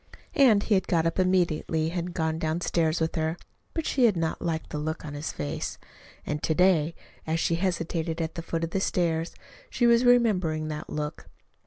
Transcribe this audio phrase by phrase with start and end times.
[0.33, 3.37] And he had got up immediately and had gone downstairs with her.
[3.75, 5.77] But she had not liked the look on his face.
[6.25, 6.95] And to day,
[7.27, 9.35] as she hesitated at the foot of the stairs,
[9.69, 11.27] she was remembering that look.